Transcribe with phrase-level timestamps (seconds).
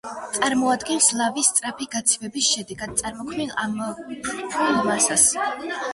[0.35, 5.29] წარმოადგენს ლავის სწრაფი გაცივების შედეგად წარმოქმნილ ამორფულ მასას.